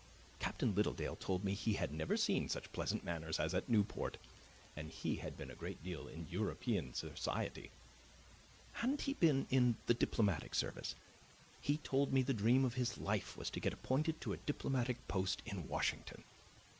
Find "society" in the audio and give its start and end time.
6.95-7.69